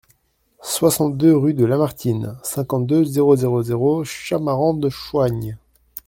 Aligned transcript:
soixante-deux 0.63 1.37
rue 1.37 1.53
de 1.53 1.63
Lamartine, 1.63 2.35
cinquante-deux, 2.41 3.03
zéro 3.05 3.35
zéro 3.35 3.61
zéro, 3.61 4.03
Chamarandes-Choignes 4.03 5.57